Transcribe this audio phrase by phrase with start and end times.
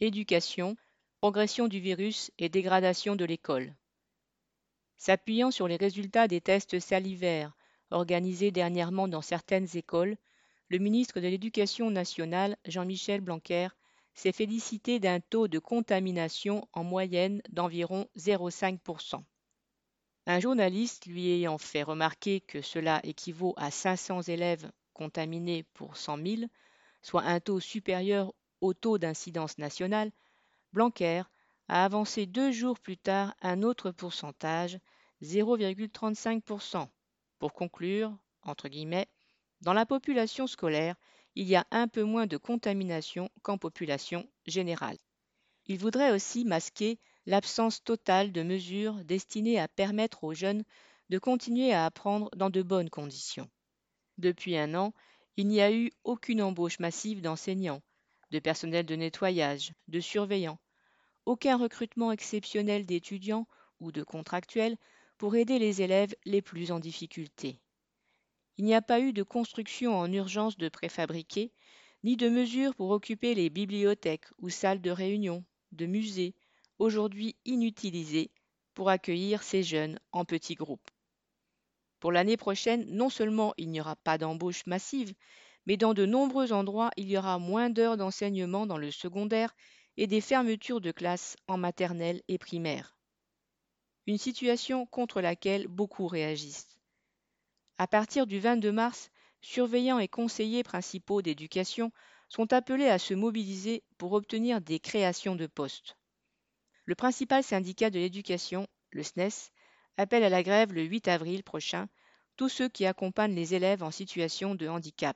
[0.00, 0.76] éducation,
[1.20, 3.74] progression du virus et dégradation de l'école.
[4.96, 7.52] S'appuyant sur les résultats des tests salivaires
[7.90, 10.16] organisés dernièrement dans certaines écoles,
[10.68, 13.68] le ministre de l'Éducation nationale, Jean-Michel Blanquer,
[14.14, 19.22] s'est félicité d'un taux de contamination en moyenne d'environ 0,5%.
[20.26, 26.18] Un journaliste lui ayant fait remarquer que cela équivaut à 500 élèves contaminés pour 100
[26.24, 26.42] 000,
[27.02, 30.10] soit un taux supérieur au taux d'incidence nationale,
[30.72, 31.22] Blanquer
[31.68, 34.78] a avancé deux jours plus tard un autre pourcentage,
[35.22, 36.88] 0,35%,
[37.38, 39.08] pour conclure, entre guillemets,
[39.60, 40.96] dans la population scolaire,
[41.34, 44.98] il y a un peu moins de contamination qu'en population générale.
[45.66, 50.64] Il voudrait aussi masquer l'absence totale de mesures destinées à permettre aux jeunes
[51.10, 53.48] de continuer à apprendre dans de bonnes conditions.
[54.18, 54.92] Depuis un an,
[55.36, 57.82] il n'y a eu aucune embauche massive d'enseignants,
[58.30, 60.58] de personnel de nettoyage, de surveillants,
[61.26, 63.46] aucun recrutement exceptionnel d'étudiants
[63.80, 64.76] ou de contractuels
[65.18, 67.60] pour aider les élèves les plus en difficulté.
[68.56, 71.52] Il n'y a pas eu de construction en urgence de préfabriqués,
[72.02, 76.34] ni de mesures pour occuper les bibliothèques ou salles de réunion, de musées,
[76.78, 78.30] aujourd'hui inutilisées
[78.74, 80.90] pour accueillir ces jeunes en petits groupes.
[82.00, 85.12] Pour l'année prochaine, non seulement il n'y aura pas d'embauche massive,
[85.66, 89.54] mais dans de nombreux endroits, il y aura moins d'heures d'enseignement dans le secondaire
[89.96, 92.96] et des fermetures de classes en maternelle et primaire.
[94.06, 96.80] Une situation contre laquelle beaucoup réagissent.
[97.78, 101.92] À partir du 22 mars, surveillants et conseillers principaux d'éducation
[102.28, 105.96] sont appelés à se mobiliser pour obtenir des créations de postes.
[106.84, 109.50] Le principal syndicat de l'éducation, le SNES,
[109.96, 111.88] appelle à la grève le 8 avril prochain
[112.40, 115.14] tous ceux qui accompagnent les élèves en situation de handicap,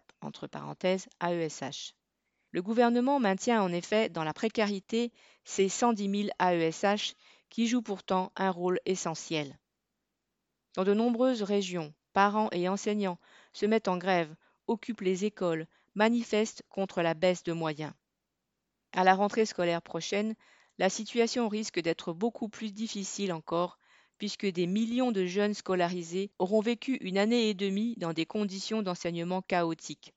[1.22, 1.94] AESH.
[2.50, 5.10] Le gouvernement maintient en effet dans la précarité
[5.42, 7.14] ces 110 000 AESH
[7.48, 9.58] qui jouent pourtant un rôle essentiel.
[10.74, 13.18] Dans de nombreuses régions, parents et enseignants
[13.54, 14.36] se mettent en grève,
[14.66, 17.94] occupent les écoles, manifestent contre la baisse de moyens.
[18.92, 20.34] À la rentrée scolaire prochaine,
[20.76, 23.78] la situation risque d'être beaucoup plus difficile encore
[24.18, 28.82] puisque des millions de jeunes scolarisés auront vécu une année et demie dans des conditions
[28.82, 30.14] d'enseignement chaotiques.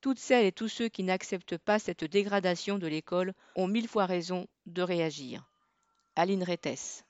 [0.00, 4.06] Toutes celles et tous ceux qui n'acceptent pas cette dégradation de l'école ont mille fois
[4.06, 5.50] raison de réagir.
[6.16, 6.98] Aline Rettes.